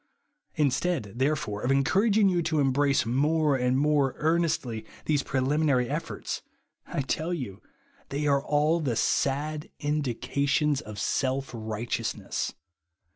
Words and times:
Instead, 0.55 1.13
therefore, 1.19 1.61
of 1.61 1.69
encouraging 1.69 2.27
you 2.27 2.41
to 2.41 2.59
embrace 2.59 3.05
more 3.05 3.55
and 3.55 3.77
more 3.77 4.15
earnestly 4.17 4.83
these 5.05 5.21
prelimi 5.21 5.65
nary 5.65 5.87
efforts, 5.87 6.41
I 6.87 7.01
tell 7.01 7.35
you 7.35 7.61
they 8.09 8.25
are 8.25 8.43
all 8.43 8.79
the 8.79 8.95
sad 8.95 9.69
indications 9.79 10.81
of 10.81 10.97
self 10.97 11.51
righteousness. 11.53 12.51